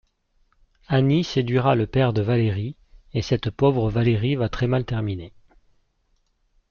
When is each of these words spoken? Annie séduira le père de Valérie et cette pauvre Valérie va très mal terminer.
Annie 0.87 1.23
séduira 1.23 1.75
le 1.75 1.85
père 1.85 2.11
de 2.11 2.23
Valérie 2.23 2.75
et 3.13 3.21
cette 3.21 3.51
pauvre 3.51 3.91
Valérie 3.91 4.33
va 4.35 4.49
très 4.49 4.65
mal 4.65 4.83
terminer. 4.83 5.31